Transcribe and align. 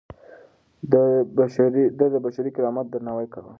ده 1.97 2.07
د 2.13 2.17
بشري 2.25 2.49
کرامت 2.55 2.85
درناوی 2.89 3.27
کاوه. 3.33 3.49